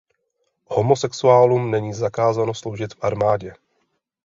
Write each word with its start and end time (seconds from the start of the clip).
Homosexuálům 0.67 1.71
není 1.71 1.93
zakázáno 1.93 2.53
sloužit 2.53 2.93
v 2.93 3.03
armádě. 3.03 3.53